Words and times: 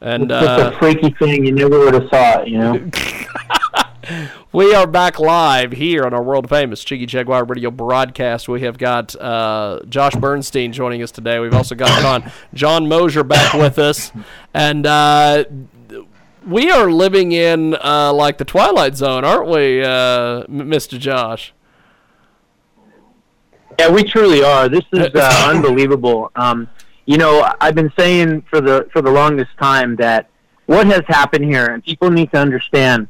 and 0.00 0.24
It's 0.24 0.40
just 0.40 0.60
uh, 0.60 0.72
a 0.74 0.78
freaky 0.78 1.10
thing. 1.10 1.44
You 1.44 1.52
never 1.52 1.78
would 1.78 1.94
have 1.94 2.08
thought, 2.08 2.48
you 2.48 2.58
know. 2.58 2.90
we 4.52 4.74
are 4.74 4.86
back 4.86 5.18
live 5.18 5.72
here 5.72 6.04
on 6.04 6.14
our 6.14 6.22
world 6.22 6.48
famous 6.48 6.84
Cheeky 6.84 7.06
Jaguar 7.06 7.44
Radio 7.44 7.70
broadcast. 7.70 8.48
We 8.48 8.62
have 8.62 8.78
got 8.78 9.16
uh, 9.16 9.80
Josh 9.88 10.14
Bernstein 10.14 10.72
joining 10.72 11.02
us 11.02 11.10
today. 11.10 11.38
We've 11.40 11.54
also 11.54 11.74
got 11.74 12.00
John 12.00 12.30
John 12.54 12.88
Mosier 12.88 13.24
back 13.24 13.54
with 13.54 13.78
us, 13.78 14.12
and 14.54 14.86
uh, 14.86 15.44
we 16.46 16.70
are 16.70 16.90
living 16.90 17.32
in 17.32 17.74
uh, 17.74 18.12
like 18.12 18.38
the 18.38 18.44
Twilight 18.44 18.96
Zone, 18.96 19.24
aren't 19.24 19.48
we, 19.48 19.82
uh, 19.82 20.44
Mr. 20.44 20.98
Josh? 20.98 21.52
Yeah, 23.78 23.90
we 23.90 24.02
truly 24.02 24.42
are. 24.42 24.68
This 24.68 24.84
is 24.92 25.08
uh, 25.14 25.52
unbelievable. 25.54 26.30
Um, 26.34 26.68
you 27.08 27.16
know, 27.16 27.50
I've 27.58 27.74
been 27.74 27.90
saying 27.98 28.42
for 28.50 28.60
the 28.60 28.86
for 28.92 29.00
the 29.00 29.10
longest 29.10 29.56
time 29.58 29.96
that 29.96 30.28
what 30.66 30.86
has 30.88 31.00
happened 31.08 31.46
here, 31.46 31.64
and 31.64 31.82
people 31.82 32.10
need 32.10 32.30
to 32.32 32.36
understand 32.38 33.08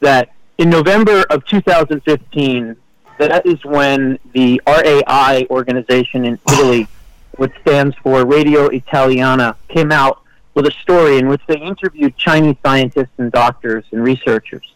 that 0.00 0.32
in 0.58 0.68
November 0.68 1.24
of 1.30 1.46
2015, 1.46 2.74
that 3.18 3.46
is 3.46 3.64
when 3.64 4.18
the 4.32 4.60
RAI 4.66 5.46
organization 5.48 6.24
in 6.24 6.40
Italy, 6.50 6.88
which 7.36 7.52
stands 7.60 7.94
for 8.02 8.26
Radio 8.26 8.66
Italiana, 8.66 9.56
came 9.68 9.92
out 9.92 10.22
with 10.54 10.66
a 10.66 10.72
story 10.72 11.16
in 11.18 11.28
which 11.28 11.42
they 11.46 11.60
interviewed 11.60 12.16
Chinese 12.16 12.56
scientists 12.66 13.14
and 13.18 13.30
doctors 13.30 13.84
and 13.92 14.02
researchers. 14.02 14.74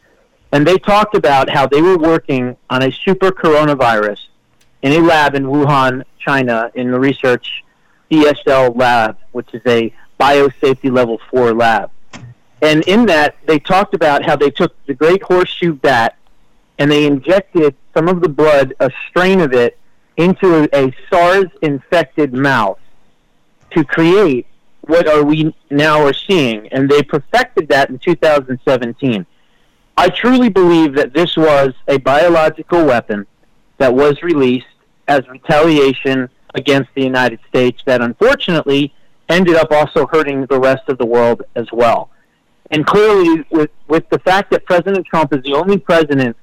And 0.53 0.65
they 0.65 0.79
talked 0.79 1.17
about 1.17 1.51
how 1.51 1.67
they 1.67 1.83
were 1.83 1.99
working 1.99 2.57
on 2.71 2.85
a 2.85 2.93
super 2.93 3.33
coronavirus 3.33 4.21
in 4.83 4.93
a 4.93 5.01
lab 5.05 5.35
in 5.35 5.43
Wuhan, 5.43 6.05
China, 6.21 6.71
in 6.77 6.93
the 6.93 7.01
research 7.01 7.64
BSL 8.15 8.77
lab, 8.77 9.19
which 9.33 9.53
is 9.53 9.63
a 9.67 9.93
biosafety 10.21 10.93
level 10.93 11.21
4 11.31 11.53
lab. 11.53 11.91
And 12.63 12.83
in 12.85 13.07
that, 13.07 13.37
they 13.47 13.59
talked 13.59 13.95
about 13.95 14.25
how 14.25 14.37
they 14.37 14.51
took 14.51 14.75
the 14.87 14.95
great 14.95 15.23
horseshoe 15.23 15.75
bat 15.75 16.17
and 16.79 16.91
they 16.91 17.07
injected 17.07 17.75
some 17.93 18.09
of 18.09 18.21
the 18.21 18.29
blood, 18.29 18.75
a 18.81 18.91
strain 19.09 19.41
of 19.41 19.53
it, 19.53 19.79
into 20.17 20.69
a 20.73 20.95
SARS 21.11 21.47
infected 21.63 22.33
mouse 22.33 22.79
to 23.73 23.85
create 23.85 24.47
what 24.83 25.09
are 25.09 25.25
we 25.25 25.55
now 25.71 26.05
are 26.05 26.13
seeing. 26.13 26.69
And 26.69 26.89
they 26.89 27.03
perfected 27.03 27.69
that 27.69 27.91
in 27.91 27.99
2017. 27.99 29.27
I 29.97 30.09
truly 30.09 30.49
believe 30.49 30.95
that 30.95 31.13
this 31.13 31.37
was 31.37 31.73
a 31.89 31.99
biological 31.99 32.85
weapon 32.85 33.27
that 33.79 33.95
was 33.95 34.23
released 34.23 34.67
as 35.07 35.29
retaliation 35.29 36.29
against 36.55 36.91
the 36.95 37.03
United 37.03 37.41
States 37.49 37.83
that 37.87 38.01
unfortunately 38.01 38.95
ended 39.29 39.57
up 39.57 39.71
also 39.71 40.07
hurting 40.07 40.47
the 40.47 40.59
rest 40.59 40.89
of 40.89 40.99
the 40.99 41.07
world 41.07 41.43
as 41.55 41.67
well. 41.73 42.11
And 42.71 42.87
clearly, 42.87 43.45
with, 43.51 43.71
with 43.89 44.09
the 44.11 44.19
fact 44.21 44.51
that 44.53 44.65
President 44.65 45.07
Trump 45.07 45.33
is 45.33 45.43
the 45.43 45.55
only 45.55 45.79
president 45.79 46.37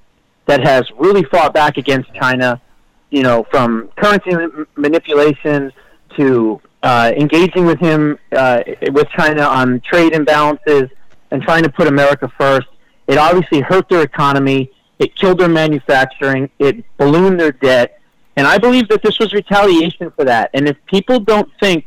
that 0.46 0.62
has 0.62 0.90
really 0.98 1.24
fought 1.24 1.54
back 1.54 1.78
against 1.78 2.14
China, 2.14 2.62
you 3.10 3.24
know, 3.24 3.46
from 3.52 3.90
currency 3.98 4.32
manipulation 4.76 5.72
to 6.18 6.62
uh, 6.84 7.12
engaging 7.16 7.66
with 7.66 7.80
him, 7.80 8.18
uh, 8.32 8.62
with 8.92 9.08
China 9.10 9.44
on 9.44 9.82
trade 9.82 10.14
imbalances 10.14 10.90
and 11.32 11.42
trying 11.42 11.64
to 11.64 11.70
put 11.70 11.88
America 11.88 12.32
first, 12.38 12.68
it 13.08 13.18
obviously 13.18 13.62
hurt 13.62 13.90
their 13.90 14.02
economy. 14.02 14.72
It 15.00 15.16
killed 15.16 15.40
their 15.40 15.50
manufacturing. 15.50 16.50
It 16.60 16.86
ballooned 16.98 17.40
their 17.40 17.52
debt. 17.52 18.01
And 18.36 18.48
I 18.48 18.58
believe 18.58 18.88
that 18.90 19.02
this 19.04 19.20
was 19.20 19.34
retaliation 19.34 20.12
for 20.12 20.26
that. 20.26 20.50
And 20.54 20.68
if 20.68 20.78
people 20.86 21.20
don't 21.20 21.50
think 21.60 21.86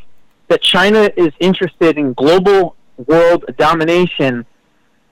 that 0.49 0.63
China 0.63 1.11
is 1.17 1.33
interested 1.41 1.97
in 1.97 2.13
global 2.13 2.77
world 3.07 3.45
domination, 3.57 4.45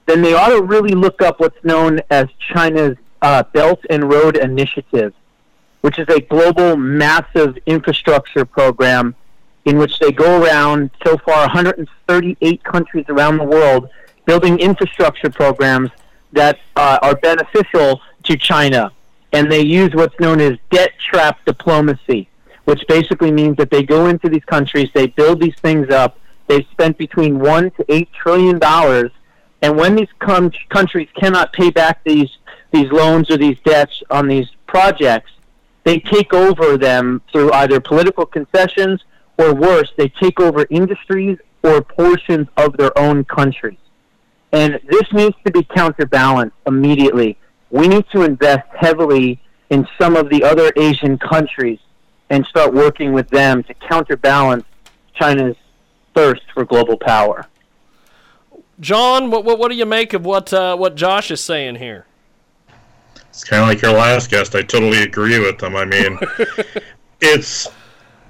then 0.05 0.21
they 0.21 0.33
ought 0.33 0.49
to 0.49 0.61
really 0.61 0.93
look 0.93 1.21
up 1.21 1.39
what's 1.39 1.63
known 1.63 2.01
as 2.09 2.27
China's 2.53 2.97
uh, 3.21 3.43
Belt 3.53 3.79
and 3.89 4.09
Road 4.11 4.37
Initiative, 4.37 5.13
which 5.81 5.97
is 5.97 6.07
a 6.09 6.21
global 6.21 6.75
massive 6.77 7.57
infrastructure 7.65 8.45
program 8.45 9.15
in 9.65 9.77
which 9.77 9.97
they 9.99 10.11
go 10.11 10.43
around 10.43 10.91
so 11.05 11.17
far 11.19 11.47
138 11.47 12.63
countries 12.63 13.05
around 13.07 13.37
the 13.37 13.43
world 13.43 13.89
building 14.25 14.59
infrastructure 14.59 15.29
programs 15.29 15.89
that 16.31 16.59
uh, 16.75 16.99
are 17.01 17.15
beneficial 17.15 18.01
to 18.23 18.37
China. 18.37 18.91
And 19.33 19.51
they 19.51 19.61
use 19.61 19.89
what's 19.93 20.17
known 20.19 20.39
as 20.39 20.53
debt 20.71 20.91
trap 20.99 21.39
diplomacy, 21.45 22.29
which 22.65 22.81
basically 22.87 23.31
means 23.31 23.57
that 23.57 23.71
they 23.71 23.83
go 23.83 24.07
into 24.07 24.29
these 24.29 24.45
countries, 24.45 24.89
they 24.93 25.07
build 25.07 25.41
these 25.41 25.55
things 25.61 25.89
up, 25.89 26.17
they've 26.47 26.65
spent 26.71 26.97
between 26.97 27.39
one 27.39 27.71
to 27.71 27.85
eight 27.89 28.09
trillion 28.13 28.59
dollars, 28.59 29.11
and 29.61 29.77
when 29.77 29.95
these 29.95 30.09
com- 30.19 30.51
countries 30.69 31.09
cannot 31.19 31.51
pay 31.53 31.71
back 31.71 32.03
these 32.03 32.29
these 32.71 32.91
loans 32.91 33.29
or 33.29 33.37
these 33.37 33.57
debts 33.63 34.01
on 34.09 34.27
these 34.27 34.47
projects, 34.67 35.31
they 35.83 35.99
take 35.99 36.33
over 36.33 36.77
them 36.77 37.21
through 37.31 37.51
either 37.53 37.79
political 37.79 38.25
concessions 38.25 39.03
or 39.37 39.53
worse, 39.53 39.91
they 39.97 40.09
take 40.09 40.39
over 40.39 40.65
industries 40.69 41.37
or 41.63 41.81
portions 41.81 42.47
of 42.57 42.75
their 42.77 42.97
own 42.97 43.23
countries. 43.25 43.77
And 44.51 44.79
this 44.89 45.11
needs 45.13 45.35
to 45.45 45.51
be 45.51 45.63
counterbalanced 45.63 46.55
immediately. 46.67 47.37
We 47.73 47.87
need 47.87 48.05
to 48.11 48.21
invest 48.21 48.67
heavily 48.69 49.41
in 49.71 49.87
some 49.99 50.15
of 50.15 50.29
the 50.29 50.43
other 50.43 50.71
Asian 50.75 51.17
countries 51.17 51.79
and 52.29 52.45
start 52.45 52.71
working 52.71 53.13
with 53.13 53.27
them 53.29 53.63
to 53.63 53.73
counterbalance 53.73 54.63
China's 55.15 55.55
thirst 56.13 56.43
for 56.53 56.65
global 56.65 56.95
power. 56.97 57.47
John, 58.79 59.31
what 59.31 59.43
what, 59.43 59.57
what 59.57 59.71
do 59.71 59.75
you 59.75 59.87
make 59.87 60.13
of 60.13 60.23
what 60.23 60.53
uh, 60.53 60.77
what 60.77 60.93
Josh 60.93 61.31
is 61.31 61.41
saying 61.41 61.77
here? 61.77 62.05
It's 63.29 63.43
kind 63.43 63.63
of 63.63 63.69
like 63.69 63.81
your 63.81 63.93
last 63.93 64.29
guest. 64.29 64.53
I 64.53 64.61
totally 64.61 65.01
agree 65.01 65.39
with 65.39 65.57
them. 65.57 65.75
I 65.75 65.85
mean, 65.85 66.19
it's. 67.21 67.67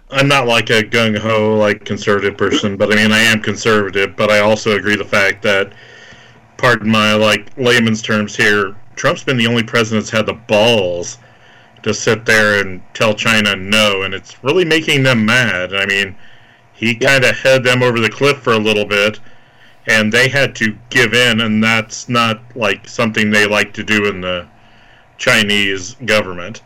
I'm 0.09 0.29
not 0.29 0.47
like 0.47 0.69
a 0.69 0.83
gung 0.83 1.17
ho 1.17 1.57
like 1.57 1.83
conservative 1.83 2.37
person, 2.37 2.77
but 2.77 2.93
I 2.93 2.95
mean 2.95 3.11
I 3.11 3.19
am 3.19 3.41
conservative. 3.41 4.15
But 4.15 4.31
I 4.31 4.39
also 4.39 4.77
agree 4.77 4.95
the 4.95 5.03
fact 5.03 5.41
that, 5.43 5.73
pardon 6.55 6.89
my 6.89 7.13
like 7.15 7.51
layman's 7.57 8.01
terms 8.01 8.37
here, 8.37 8.75
Trump's 8.95 9.23
been 9.23 9.37
the 9.37 9.47
only 9.47 9.63
president 9.63 10.05
that's 10.05 10.11
had 10.11 10.25
the 10.25 10.33
balls 10.33 11.17
to 11.83 11.93
sit 11.93 12.25
there 12.25 12.61
and 12.61 12.81
tell 12.93 13.13
China 13.13 13.55
no, 13.55 14.03
and 14.03 14.13
it's 14.13 14.43
really 14.43 14.65
making 14.65 15.03
them 15.03 15.25
mad. 15.25 15.73
I 15.73 15.85
mean, 15.85 16.15
he 16.73 16.95
kind 16.95 17.23
of 17.23 17.37
had 17.37 17.63
them 17.63 17.83
over 17.83 17.99
the 17.99 18.09
cliff 18.09 18.37
for 18.39 18.53
a 18.53 18.57
little 18.57 18.85
bit, 18.85 19.19
and 19.87 20.11
they 20.11 20.29
had 20.29 20.55
to 20.55 20.77
give 20.89 21.13
in, 21.13 21.41
and 21.41 21.63
that's 21.63 22.07
not 22.07 22.41
like 22.55 22.87
something 22.87 23.29
they 23.29 23.45
like 23.45 23.73
to 23.73 23.83
do 23.83 24.07
in 24.07 24.21
the 24.21 24.47
Chinese 25.17 25.95
government. 26.05 26.61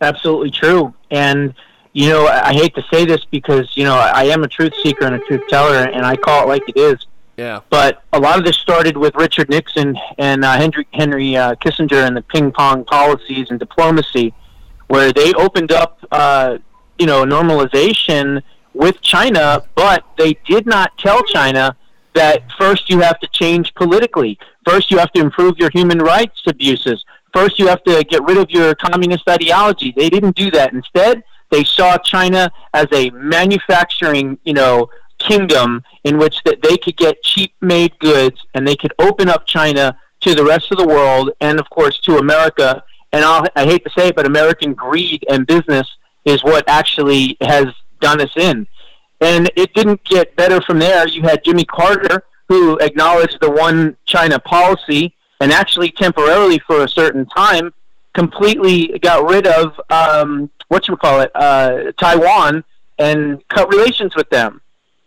Absolutely 0.00 0.50
true. 0.50 0.92
And, 1.12 1.54
you 1.92 2.08
know, 2.08 2.26
I 2.26 2.48
I 2.48 2.52
hate 2.52 2.74
to 2.74 2.82
say 2.92 3.04
this 3.04 3.24
because, 3.24 3.76
you 3.76 3.84
know, 3.84 3.94
I 3.94 4.24
am 4.24 4.42
a 4.42 4.48
truth 4.48 4.72
seeker 4.82 5.04
and 5.04 5.14
a 5.14 5.20
truth 5.20 5.42
teller, 5.48 5.76
and 5.76 6.04
I 6.04 6.16
call 6.16 6.42
it 6.42 6.48
like 6.48 6.62
it 6.68 6.76
is. 6.76 7.06
But 7.70 8.02
a 8.12 8.20
lot 8.20 8.38
of 8.38 8.44
this 8.44 8.56
started 8.56 8.96
with 8.96 9.14
Richard 9.14 9.48
Nixon 9.48 9.96
and 10.18 10.44
uh, 10.44 10.56
Henry, 10.56 10.86
Henry 10.92 11.36
uh, 11.36 11.54
Kissinger 11.56 12.06
and 12.06 12.16
the 12.16 12.22
ping 12.22 12.52
pong 12.52 12.84
policies 12.84 13.48
and 13.50 13.58
diplomacy, 13.58 14.32
where 14.88 15.12
they 15.12 15.32
opened 15.34 15.72
up, 15.72 15.98
uh, 16.10 16.58
you 16.98 17.06
know, 17.06 17.24
normalization 17.24 18.42
with 18.74 19.00
China, 19.00 19.64
but 19.74 20.04
they 20.18 20.34
did 20.46 20.66
not 20.66 20.96
tell 20.98 21.22
China 21.24 21.76
that 22.14 22.42
first 22.58 22.90
you 22.90 23.00
have 23.00 23.18
to 23.20 23.28
change 23.28 23.74
politically. 23.74 24.38
First, 24.66 24.90
you 24.90 24.98
have 24.98 25.12
to 25.12 25.20
improve 25.20 25.58
your 25.58 25.70
human 25.70 25.98
rights 25.98 26.42
abuses. 26.46 27.04
First, 27.34 27.58
you 27.58 27.66
have 27.68 27.82
to 27.84 28.04
get 28.04 28.22
rid 28.24 28.36
of 28.36 28.50
your 28.50 28.74
communist 28.74 29.26
ideology. 29.28 29.94
They 29.96 30.10
didn't 30.10 30.36
do 30.36 30.50
that. 30.50 30.72
Instead, 30.72 31.24
they 31.50 31.64
saw 31.64 31.96
China 31.98 32.50
as 32.74 32.86
a 32.92 33.10
manufacturing, 33.10 34.38
you 34.44 34.54
know, 34.54 34.88
kingdom 35.22 35.82
in 36.04 36.18
which 36.18 36.42
that 36.44 36.62
they 36.62 36.76
could 36.76 36.96
get 36.96 37.22
cheap 37.22 37.54
made 37.60 37.98
goods 37.98 38.40
and 38.54 38.66
they 38.66 38.76
could 38.76 38.92
open 38.98 39.28
up 39.28 39.46
China 39.46 39.96
to 40.20 40.34
the 40.34 40.44
rest 40.44 40.70
of 40.70 40.78
the 40.78 40.86
world 40.86 41.30
and, 41.40 41.58
of 41.58 41.68
course, 41.70 41.98
to 42.00 42.18
America. 42.18 42.82
And 43.12 43.24
I'll, 43.24 43.46
I 43.56 43.64
hate 43.64 43.84
to 43.84 43.90
say 43.90 44.08
it, 44.08 44.16
but 44.16 44.26
American 44.26 44.72
greed 44.74 45.24
and 45.28 45.46
business 45.46 45.88
is 46.24 46.42
what 46.42 46.68
actually 46.68 47.36
has 47.40 47.66
done 48.00 48.20
us 48.20 48.32
in. 48.36 48.66
And 49.20 49.50
it 49.56 49.72
didn't 49.74 50.02
get 50.04 50.34
better 50.36 50.60
from 50.60 50.78
there. 50.78 51.06
You 51.08 51.22
had 51.22 51.44
Jimmy 51.44 51.64
Carter, 51.64 52.24
who 52.48 52.76
acknowledged 52.78 53.38
the 53.40 53.50
one 53.50 53.96
China 54.04 54.38
policy 54.38 55.14
and 55.40 55.52
actually 55.52 55.90
temporarily 55.90 56.58
for 56.60 56.84
a 56.84 56.88
certain 56.88 57.26
time 57.26 57.72
completely 58.14 58.98
got 59.00 59.28
rid 59.28 59.46
of 59.46 59.80
um, 59.90 60.50
what 60.68 60.88
you 60.88 60.96
call 60.96 61.20
it 61.20 61.30
uh, 61.34 61.92
Taiwan 61.98 62.64
and 62.98 63.46
cut 63.48 63.68
relations 63.68 64.14
with 64.14 64.28
them. 64.30 64.61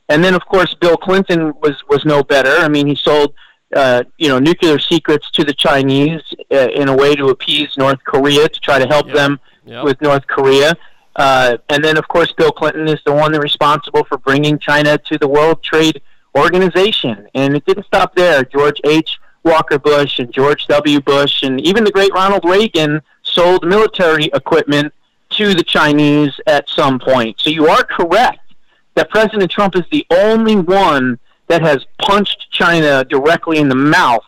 And 0.09 0.23
then, 0.23 0.35
of 0.35 0.45
course, 0.45 0.73
Bill 0.75 0.97
Clinton 0.97 1.53
was 1.61 1.75
was 1.89 2.05
no 2.05 2.23
better. 2.23 2.57
I 2.57 2.67
mean, 2.67 2.87
he 2.87 2.95
sold 2.95 3.33
uh, 3.75 4.03
you 4.17 4.27
know 4.29 4.39
nuclear 4.39 4.77
secrets 4.79 5.29
to 5.31 5.43
the 5.43 5.53
Chinese 5.53 6.21
uh, 6.51 6.67
in 6.69 6.89
a 6.89 6.95
way 6.95 7.15
to 7.15 7.29
appease 7.29 7.69
North 7.77 7.99
Korea 8.05 8.47
to 8.47 8.59
try 8.59 8.77
to 8.79 8.87
help 8.87 9.07
Yep. 9.07 9.15
them 9.15 9.39
Yep. 9.65 9.83
with 9.83 10.01
North 10.01 10.27
Korea. 10.27 10.73
Uh, 11.15 11.57
and 11.69 11.83
then, 11.83 11.97
of 11.97 12.07
course, 12.07 12.31
Bill 12.33 12.51
Clinton 12.51 12.87
is 12.87 12.99
the 13.05 13.13
one 13.13 13.31
that 13.31 13.39
responsible 13.41 14.03
for 14.03 14.17
bringing 14.17 14.59
China 14.59 14.97
to 14.97 15.17
the 15.17 15.27
World 15.27 15.63
Trade 15.63 16.01
Organization. 16.37 17.27
And 17.33 17.55
it 17.55 17.65
didn't 17.65 17.85
stop 17.85 18.15
there. 18.15 18.43
George 18.43 18.79
H. 18.83 19.17
Walker 19.43 19.77
Bush 19.79 20.19
and 20.19 20.31
George 20.33 20.65
W. 20.67 20.99
Bush 21.01 21.43
and 21.43 21.61
even 21.61 21.83
the 21.83 21.91
great 21.91 22.11
Ronald 22.13 22.43
Reagan 22.45 23.01
sold 23.23 23.63
military 23.65 24.25
equipment 24.33 24.91
to 25.31 25.53
the 25.53 25.63
Chinese 25.63 26.33
at 26.47 26.67
some 26.69 26.97
point. 26.99 27.39
So 27.39 27.49
you 27.51 27.67
are 27.67 27.83
correct 27.83 28.39
that 28.95 29.09
President 29.09 29.51
Trump 29.51 29.75
is 29.75 29.83
the 29.91 30.05
only 30.09 30.55
one 30.55 31.19
that 31.47 31.61
has 31.61 31.85
punched 31.99 32.47
China 32.51 33.03
directly 33.05 33.59
in 33.59 33.69
the 33.69 33.75
mouth 33.75 34.23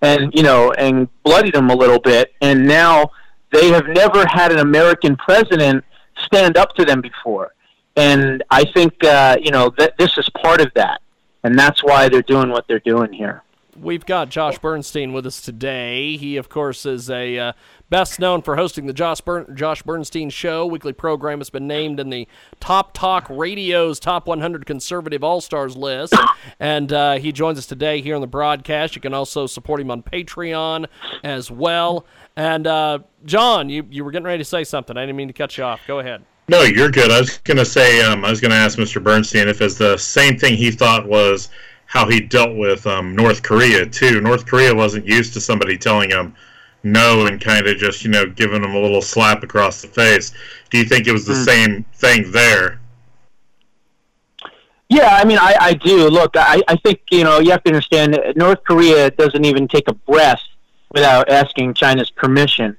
and 0.00 0.32
you 0.34 0.42
know 0.42 0.72
and 0.72 1.08
bloodied 1.22 1.54
them 1.54 1.70
a 1.70 1.74
little 1.74 2.00
bit 2.00 2.32
and 2.40 2.66
now 2.66 3.10
they 3.52 3.68
have 3.68 3.86
never 3.88 4.24
had 4.26 4.50
an 4.50 4.58
American 4.58 5.16
president 5.16 5.84
stand 6.16 6.56
up 6.56 6.74
to 6.74 6.84
them 6.84 7.00
before 7.00 7.52
and 7.96 8.42
I 8.50 8.64
think 8.64 9.04
uh, 9.04 9.36
you 9.40 9.50
know 9.50 9.72
that 9.78 9.96
this 9.98 10.16
is 10.16 10.28
part 10.30 10.60
of 10.60 10.72
that 10.74 11.02
and 11.44 11.58
that's 11.58 11.82
why 11.82 12.08
they're 12.08 12.22
doing 12.22 12.50
what 12.50 12.66
they're 12.68 12.80
doing 12.80 13.12
here. 13.12 13.42
We've 13.78 14.04
got 14.04 14.28
Josh 14.28 14.58
Bernstein 14.58 15.14
with 15.14 15.26
us 15.26 15.40
today. 15.40 16.18
He, 16.18 16.36
of 16.36 16.50
course, 16.50 16.84
is 16.84 17.08
a 17.08 17.38
uh, 17.38 17.52
best 17.88 18.20
known 18.20 18.42
for 18.42 18.56
hosting 18.56 18.86
the 18.86 18.92
Josh, 18.92 19.20
Josh 19.54 19.82
Bernstein 19.82 20.28
Show. 20.28 20.66
Weekly 20.66 20.92
program 20.92 21.40
It's 21.40 21.48
been 21.48 21.66
named 21.66 21.98
in 21.98 22.10
the 22.10 22.28
Top 22.60 22.92
Talk 22.92 23.26
Radio's 23.30 23.98
Top 23.98 24.26
100 24.26 24.66
Conservative 24.66 25.24
All 25.24 25.40
Stars 25.40 25.74
list, 25.74 26.14
and 26.60 26.92
uh, 26.92 27.14
he 27.14 27.32
joins 27.32 27.56
us 27.56 27.64
today 27.64 28.02
here 28.02 28.14
on 28.14 28.20
the 28.20 28.26
broadcast. 28.26 28.94
You 28.94 29.00
can 29.00 29.14
also 29.14 29.46
support 29.46 29.80
him 29.80 29.90
on 29.90 30.02
Patreon 30.02 30.86
as 31.24 31.50
well. 31.50 32.04
And 32.36 32.66
uh, 32.66 32.98
John, 33.24 33.70
you 33.70 33.86
you 33.90 34.04
were 34.04 34.10
getting 34.10 34.26
ready 34.26 34.38
to 34.38 34.44
say 34.44 34.64
something. 34.64 34.98
I 34.98 35.02
didn't 35.02 35.16
mean 35.16 35.28
to 35.28 35.34
cut 35.34 35.56
you 35.56 35.64
off. 35.64 35.80
Go 35.86 36.00
ahead. 36.00 36.22
No, 36.48 36.62
you're 36.62 36.90
good. 36.90 37.10
I 37.10 37.20
was 37.20 37.38
going 37.38 37.56
to 37.56 37.64
say, 37.64 38.02
um, 38.02 38.24
I 38.24 38.30
was 38.30 38.40
going 38.40 38.50
to 38.50 38.56
ask 38.56 38.76
Mr. 38.76 39.02
Bernstein 39.02 39.48
if 39.48 39.62
it's 39.62 39.76
the 39.78 39.96
same 39.96 40.36
thing 40.36 40.56
he 40.56 40.72
thought 40.72 41.06
was 41.06 41.48
how 41.92 42.08
he 42.08 42.20
dealt 42.20 42.56
with 42.56 42.86
um, 42.86 43.14
North 43.14 43.42
Korea, 43.42 43.84
too. 43.84 44.22
North 44.22 44.46
Korea 44.46 44.74
wasn't 44.74 45.04
used 45.04 45.34
to 45.34 45.42
somebody 45.42 45.76
telling 45.76 46.08
him 46.08 46.34
no 46.82 47.26
and 47.26 47.38
kind 47.38 47.66
of 47.66 47.76
just, 47.76 48.02
you 48.02 48.10
know, 48.10 48.24
giving 48.24 48.64
him 48.64 48.74
a 48.74 48.80
little 48.80 49.02
slap 49.02 49.42
across 49.42 49.82
the 49.82 49.88
face. 49.88 50.32
Do 50.70 50.78
you 50.78 50.84
think 50.84 51.06
it 51.06 51.12
was 51.12 51.26
the 51.26 51.34
same 51.34 51.84
thing 51.96 52.32
there? 52.32 52.80
Yeah, 54.88 55.16
I 55.20 55.26
mean, 55.26 55.36
I, 55.36 55.54
I 55.60 55.74
do. 55.74 56.08
Look, 56.08 56.34
I, 56.34 56.62
I 56.66 56.76
think, 56.76 57.02
you 57.10 57.24
know, 57.24 57.40
you 57.40 57.50
have 57.50 57.62
to 57.64 57.68
understand 57.68 58.18
North 58.36 58.64
Korea 58.64 59.10
doesn't 59.10 59.44
even 59.44 59.68
take 59.68 59.86
a 59.86 59.92
breath 59.92 60.40
without 60.92 61.28
asking 61.28 61.74
China's 61.74 62.08
permission. 62.08 62.74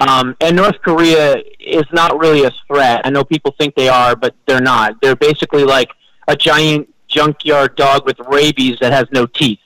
Um, 0.00 0.36
and 0.42 0.54
North 0.54 0.82
Korea 0.82 1.42
is 1.58 1.84
not 1.92 2.18
really 2.18 2.44
a 2.44 2.52
threat. 2.66 3.00
I 3.06 3.10
know 3.10 3.24
people 3.24 3.54
think 3.58 3.74
they 3.74 3.88
are, 3.88 4.14
but 4.14 4.34
they're 4.46 4.60
not. 4.60 5.00
They're 5.00 5.16
basically 5.16 5.64
like 5.64 5.88
a 6.28 6.36
giant 6.36 6.88
junkyard 7.10 7.76
dog 7.76 8.06
with 8.06 8.18
rabies 8.20 8.78
that 8.80 8.92
has 8.92 9.06
no 9.12 9.26
teeth. 9.26 9.58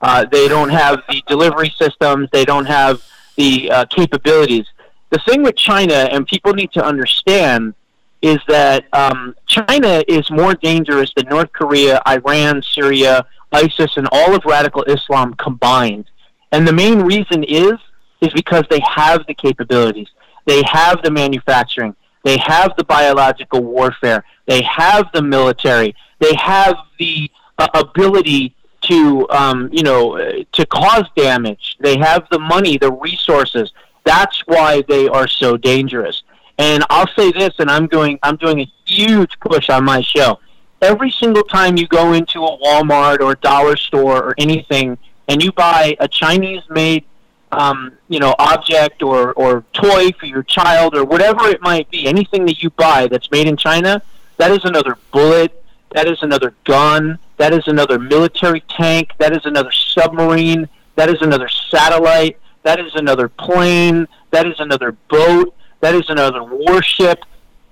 Uh, 0.00 0.26
they 0.30 0.48
don't 0.48 0.70
have 0.70 1.02
the 1.08 1.22
delivery 1.28 1.72
systems. 1.78 2.28
They 2.32 2.44
don't 2.44 2.66
have 2.66 3.02
the 3.36 3.70
uh, 3.70 3.84
capabilities. 3.86 4.66
The 5.10 5.18
thing 5.26 5.42
with 5.42 5.56
China, 5.56 5.94
and 5.94 6.26
people 6.26 6.52
need 6.52 6.72
to 6.72 6.84
understand, 6.84 7.74
is 8.20 8.38
that 8.48 8.84
um, 8.92 9.34
China 9.46 10.02
is 10.08 10.30
more 10.30 10.54
dangerous 10.54 11.12
than 11.16 11.26
North 11.28 11.52
Korea, 11.52 12.00
Iran, 12.06 12.62
Syria, 12.62 13.26
ISIS, 13.52 13.96
and 13.96 14.08
all 14.10 14.34
of 14.34 14.44
radical 14.44 14.82
Islam 14.84 15.34
combined. 15.34 16.06
And 16.52 16.66
the 16.66 16.72
main 16.72 17.00
reason 17.00 17.44
is 17.44 17.74
is 18.20 18.32
because 18.32 18.64
they 18.70 18.80
have 18.88 19.26
the 19.26 19.34
capabilities, 19.34 20.08
they 20.46 20.62
have 20.64 21.02
the 21.02 21.10
manufacturing, 21.10 21.94
they 22.24 22.38
have 22.38 22.72
the 22.76 22.84
biological 22.84 23.60
warfare, 23.60 24.24
they 24.46 24.62
have 24.62 25.08
the 25.12 25.22
military, 25.22 25.94
they 26.22 26.34
have 26.36 26.76
the 26.98 27.30
uh, 27.58 27.68
ability 27.74 28.54
to 28.82 29.28
um, 29.30 29.68
you 29.72 29.82
know 29.82 30.16
to 30.52 30.66
cause 30.66 31.04
damage. 31.16 31.76
They 31.80 31.98
have 31.98 32.26
the 32.30 32.38
money, 32.38 32.78
the 32.78 32.92
resources. 32.92 33.72
That's 34.04 34.40
why 34.46 34.82
they 34.88 35.08
are 35.08 35.28
so 35.28 35.56
dangerous. 35.56 36.22
And 36.58 36.84
I'll 36.90 37.10
say 37.16 37.32
this, 37.32 37.54
and 37.58 37.70
I'm 37.70 37.86
doing 37.88 38.18
I'm 38.22 38.36
doing 38.36 38.60
a 38.60 38.72
huge 38.86 39.38
push 39.40 39.68
on 39.68 39.84
my 39.84 40.00
show. 40.00 40.38
Every 40.80 41.10
single 41.10 41.44
time 41.44 41.76
you 41.76 41.86
go 41.86 42.12
into 42.12 42.44
a 42.44 42.58
Walmart 42.58 43.20
or 43.20 43.32
a 43.32 43.36
dollar 43.36 43.76
store 43.76 44.22
or 44.22 44.34
anything, 44.38 44.98
and 45.28 45.42
you 45.42 45.52
buy 45.52 45.96
a 46.00 46.08
Chinese-made 46.08 47.04
um, 47.52 47.92
you 48.08 48.18
know, 48.18 48.34
object 48.38 49.02
or, 49.02 49.32
or 49.34 49.62
toy 49.72 50.10
for 50.18 50.26
your 50.26 50.42
child 50.42 50.96
or 50.96 51.04
whatever 51.04 51.46
it 51.48 51.60
might 51.60 51.88
be, 51.90 52.06
anything 52.06 52.46
that 52.46 52.62
you 52.62 52.70
buy 52.70 53.06
that's 53.06 53.30
made 53.30 53.46
in 53.46 53.56
China, 53.56 54.02
that 54.38 54.50
is 54.50 54.64
another 54.64 54.96
bullet, 55.12 55.61
that 55.94 56.08
is 56.08 56.22
another 56.22 56.54
gun, 56.64 57.18
that 57.36 57.52
is 57.52 57.66
another 57.66 57.98
military 57.98 58.60
tank, 58.68 59.10
that 59.18 59.32
is 59.32 59.44
another 59.44 59.70
submarine, 59.70 60.68
that 60.96 61.08
is 61.08 61.20
another 61.20 61.48
satellite, 61.48 62.38
that 62.62 62.80
is 62.80 62.94
another 62.94 63.28
plane, 63.28 64.06
that 64.30 64.46
is 64.46 64.58
another 64.58 64.92
boat, 65.08 65.54
that 65.80 65.94
is 65.94 66.08
another 66.08 66.42
warship. 66.42 67.24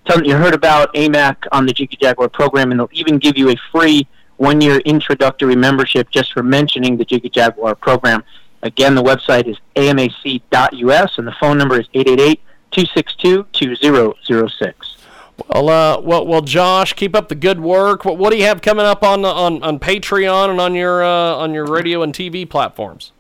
Tell 0.06 0.18
them 0.18 0.26
you 0.26 0.36
heard 0.36 0.54
about 0.54 0.94
AMAC 0.94 1.38
on 1.54 1.66
the 1.66 1.72
Jiggy 1.72 1.96
Jaguar 2.00 2.28
program 2.28 2.72
and 2.72 2.80
they'll 2.80 2.90
even 2.92 3.18
give 3.18 3.38
you 3.38 3.50
a 3.50 3.56
free 3.72 4.06
one-year 4.36 4.80
introductory 4.80 5.56
membership 5.56 6.10
just 6.10 6.34
for 6.34 6.44
mentioning 6.44 6.98
the 6.98 7.06
Jiggy 7.06 7.30
Jaguar 7.30 7.76
program. 7.76 8.22
Again, 8.64 8.96
the 8.96 9.04
website 9.04 9.48
is 9.48 9.56
amac.us 9.78 11.18
and 11.18 11.26
the 11.26 11.36
phone 11.40 11.58
number 11.58 11.80
is 11.80 11.88
888-262-2006. 12.74 14.93
Well, 15.50 15.70
uh, 15.70 16.00
well, 16.00 16.26
well, 16.28 16.42
Josh, 16.42 16.94
keep 16.94 17.16
up 17.16 17.30
the 17.30 17.36
good 17.36 17.60
work. 17.60 18.06
What, 18.06 18.18
what 18.18 18.32
do 18.32 18.38
you 18.38 18.46
have 18.46 18.62
coming 18.62 18.86
up 18.86 19.04
on 19.04 19.26
on, 19.26 19.64
on 19.64 19.80
Patreon 19.80 20.50
and 20.50 20.62
on 20.62 20.76
your 20.76 21.04
uh, 21.04 21.36
on 21.36 21.54
your 21.54 21.66
radio 21.66 22.04
and 22.04 22.14
TV 22.14 22.48
platforms? 22.48 23.12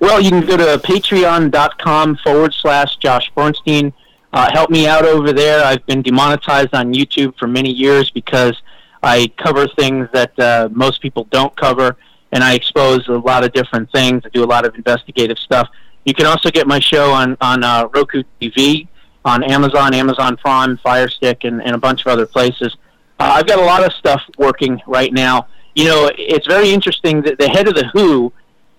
Well, 0.00 0.20
you 0.20 0.30
can 0.30 0.44
go 0.44 0.56
to 0.56 0.78
patreon.com 0.78 2.16
forward 2.24 2.54
slash 2.54 2.96
Josh 2.96 3.30
Bernstein. 3.36 3.92
Uh, 4.32 4.50
help 4.52 4.70
me 4.70 4.86
out 4.86 5.04
over 5.04 5.32
there. 5.32 5.64
I've 5.64 5.84
been 5.86 6.02
demonetized 6.02 6.74
on 6.74 6.92
YouTube 6.92 7.36
for 7.38 7.46
many 7.46 7.70
years 7.70 8.10
because 8.10 8.60
I 9.02 9.30
cover 9.36 9.68
things 9.68 10.08
that 10.12 10.38
uh, 10.38 10.68
most 10.72 11.02
people 11.02 11.24
don't 11.30 11.54
cover, 11.56 11.96
and 12.32 12.42
I 12.42 12.54
expose 12.54 13.06
a 13.08 13.12
lot 13.12 13.44
of 13.44 13.52
different 13.52 13.92
things. 13.92 14.22
I 14.24 14.28
do 14.30 14.42
a 14.42 14.46
lot 14.46 14.64
of 14.64 14.74
investigative 14.74 15.38
stuff. 15.38 15.68
You 16.04 16.14
can 16.14 16.26
also 16.26 16.50
get 16.50 16.66
my 16.66 16.80
show 16.80 17.12
on 17.12 17.36
on 17.40 17.62
uh, 17.62 17.88
Roku 17.92 18.24
TV 18.40 18.88
on 19.24 19.42
Amazon, 19.44 19.94
Amazon 19.94 20.36
Prime, 20.36 20.76
Fire 20.78 21.08
Stick, 21.08 21.44
and, 21.44 21.62
and 21.62 21.74
a 21.74 21.78
bunch 21.78 22.02
of 22.02 22.06
other 22.08 22.26
places. 22.26 22.76
Uh, 23.18 23.32
I've 23.34 23.46
got 23.46 23.58
a 23.58 23.64
lot 23.64 23.84
of 23.84 23.92
stuff 23.92 24.22
working 24.38 24.80
right 24.86 25.12
now. 25.12 25.46
You 25.74 25.84
know, 25.84 26.10
it's 26.16 26.46
very 26.46 26.70
interesting 26.70 27.22
that 27.22 27.38
the 27.38 27.48
head 27.48 27.68
of 27.68 27.74
the 27.74 27.86
WHO, 27.92 28.32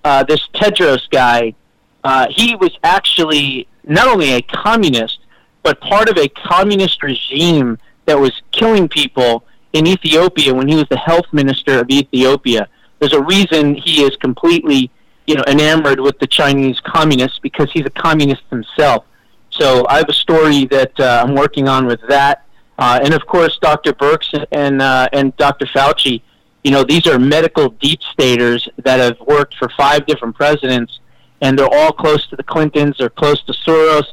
uh, 0.03 0.23
this 0.23 0.47
Tedros 0.53 1.09
guy, 1.09 1.53
uh, 2.03 2.27
he 2.29 2.55
was 2.55 2.77
actually 2.83 3.67
not 3.83 4.07
only 4.07 4.31
a 4.33 4.41
communist, 4.41 5.19
but 5.63 5.79
part 5.79 6.09
of 6.09 6.17
a 6.17 6.27
communist 6.29 7.03
regime 7.03 7.77
that 8.05 8.19
was 8.19 8.41
killing 8.51 8.87
people 8.87 9.43
in 9.73 9.87
Ethiopia 9.87 10.53
when 10.53 10.67
he 10.67 10.75
was 10.75 10.87
the 10.89 10.97
health 10.97 11.25
minister 11.31 11.79
of 11.79 11.89
Ethiopia. 11.89 12.67
There's 12.99 13.13
a 13.13 13.21
reason 13.21 13.75
he 13.75 14.03
is 14.03 14.15
completely, 14.17 14.91
you 15.27 15.35
know, 15.35 15.43
enamored 15.47 15.99
with 15.99 16.19
the 16.19 16.27
Chinese 16.27 16.79
communists 16.79 17.39
because 17.39 17.71
he's 17.71 17.85
a 17.85 17.91
communist 17.91 18.43
himself. 18.49 19.05
So 19.51 19.85
I 19.87 19.97
have 19.97 20.09
a 20.09 20.13
story 20.13 20.65
that 20.65 20.97
uh, 20.99 21.23
I'm 21.25 21.35
working 21.35 21.67
on 21.67 21.85
with 21.85 21.99
that, 22.07 22.45
uh, 22.79 22.99
and 23.03 23.13
of 23.13 23.25
course, 23.27 23.57
Dr. 23.61 23.93
Birx 23.93 24.45
and 24.51 24.81
uh, 24.81 25.07
and 25.13 25.35
Dr. 25.37 25.65
Fauci. 25.65 26.21
You 26.63 26.71
know, 26.71 26.83
these 26.83 27.05
are 27.07 27.19
medical 27.19 27.69
deep 27.69 28.01
staters 28.03 28.67
that 28.83 28.99
have 28.99 29.19
worked 29.19 29.55
for 29.55 29.69
five 29.77 30.05
different 30.05 30.35
presidents, 30.35 30.99
and 31.41 31.57
they're 31.57 31.71
all 31.71 31.91
close 31.91 32.27
to 32.27 32.35
the 32.35 32.43
Clintons. 32.43 32.97
They're 32.97 33.09
close 33.09 33.43
to 33.43 33.53
Soros. 33.53 34.05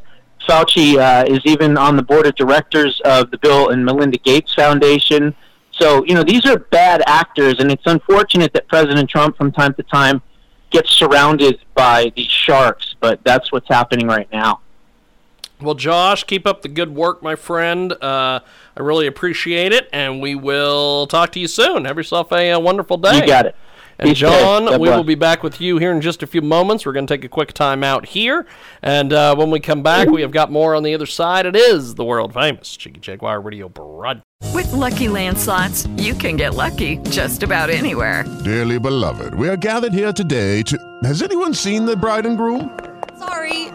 Fauci 0.47 0.97
uh, 0.97 1.25
is 1.27 1.41
even 1.45 1.77
on 1.77 1.95
the 1.95 2.01
board 2.01 2.25
of 2.25 2.35
directors 2.35 3.01
of 3.05 3.29
the 3.31 3.37
Bill 3.37 3.69
and 3.69 3.85
Melinda 3.85 4.17
Gates 4.17 4.53
Foundation. 4.55 5.35
So, 5.71 6.03
you 6.05 6.13
know, 6.13 6.23
these 6.23 6.45
are 6.45 6.57
bad 6.57 7.03
actors, 7.05 7.59
and 7.59 7.71
it's 7.71 7.85
unfortunate 7.85 8.51
that 8.53 8.67
President 8.67 9.09
Trump, 9.09 9.37
from 9.37 9.51
time 9.51 9.73
to 9.75 9.83
time, 9.83 10.21
gets 10.71 10.91
surrounded 10.91 11.59
by 11.75 12.11
these 12.15 12.27
sharks. 12.27 12.95
But 12.99 13.23
that's 13.23 13.51
what's 13.51 13.67
happening 13.67 14.07
right 14.07 14.27
now. 14.31 14.61
Well, 15.61 15.75
Josh, 15.75 16.23
keep 16.23 16.47
up 16.47 16.61
the 16.61 16.69
good 16.69 16.95
work, 16.95 17.21
my 17.21 17.35
friend. 17.35 17.91
Uh, 17.91 18.39
I 18.77 18.81
really 18.81 19.07
appreciate 19.07 19.73
it, 19.73 19.89
and 19.91 20.21
we 20.21 20.33
will 20.33 21.05
talk 21.07 21.33
to 21.33 21.39
you 21.39 21.47
soon. 21.47 21.85
Have 21.85 21.97
yourself 21.97 22.31
a, 22.31 22.51
a 22.51 22.59
wonderful 22.59 22.97
day. 22.97 23.17
You 23.17 23.27
got 23.27 23.45
it. 23.45 23.55
And 23.99 24.15
John, 24.15 24.79
we 24.79 24.87
will 24.87 25.03
be 25.03 25.15
back 25.15 25.43
with 25.43 25.59
you 25.59 25.77
here 25.77 25.91
in 25.91 25.99
just 25.99 26.23
a 26.23 26.27
few 26.27 26.41
moments. 26.41 26.85
We're 26.85 26.93
going 26.93 27.05
to 27.05 27.13
take 27.13 27.25
a 27.25 27.29
quick 27.29 27.51
time 27.51 27.83
out 27.83 28.05
here, 28.05 28.47
and 28.81 29.11
uh, 29.11 29.35
when 29.35 29.51
we 29.51 29.59
come 29.59 29.83
back, 29.83 30.07
we 30.07 30.21
have 30.21 30.31
got 30.31 30.49
more 30.49 30.73
on 30.73 30.83
the 30.83 30.93
other 30.93 31.05
side. 31.05 31.45
It 31.45 31.57
is 31.57 31.95
the 31.95 32.05
world 32.05 32.33
famous 32.33 32.77
Cheeky 32.77 33.01
Jaguar 33.01 33.41
Radio 33.41 33.67
Broadcast. 33.67 34.25
With 34.53 34.71
Lucky 34.71 35.09
Land 35.09 35.37
slots, 35.37 35.85
you 35.97 36.13
can 36.13 36.37
get 36.37 36.55
lucky 36.55 36.97
just 37.09 37.43
about 37.43 37.69
anywhere. 37.69 38.23
Dearly 38.45 38.79
beloved, 38.79 39.35
we 39.35 39.49
are 39.49 39.57
gathered 39.57 39.93
here 39.93 40.13
today 40.13 40.63
to. 40.63 40.77
Has 41.03 41.21
anyone 41.21 41.53
seen 41.53 41.85
the 41.85 41.97
bride 41.97 42.25
and 42.25 42.37
groom? 42.37 42.88